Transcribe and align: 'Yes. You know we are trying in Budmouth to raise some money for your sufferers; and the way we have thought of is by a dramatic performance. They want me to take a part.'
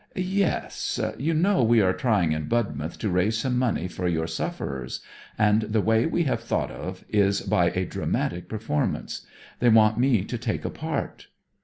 'Yes. 0.15 0.99
You 1.19 1.35
know 1.35 1.61
we 1.61 1.79
are 1.79 1.93
trying 1.93 2.31
in 2.31 2.47
Budmouth 2.47 2.97
to 2.97 3.09
raise 3.11 3.37
some 3.37 3.55
money 3.59 3.87
for 3.87 4.07
your 4.07 4.25
sufferers; 4.25 5.01
and 5.37 5.61
the 5.61 5.79
way 5.79 6.07
we 6.07 6.23
have 6.23 6.41
thought 6.41 6.71
of 6.71 7.05
is 7.07 7.41
by 7.41 7.69
a 7.69 7.85
dramatic 7.85 8.49
performance. 8.49 9.27
They 9.59 9.69
want 9.69 9.99
me 9.99 10.23
to 10.23 10.37
take 10.39 10.65
a 10.65 10.71
part.' 10.71 11.27